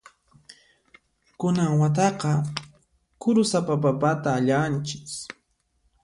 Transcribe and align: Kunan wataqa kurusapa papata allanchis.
Kunan 1.39 1.71
wataqa 1.81 2.31
kurusapa 3.21 3.73
papata 3.83 4.29
allanchis. 4.37 5.13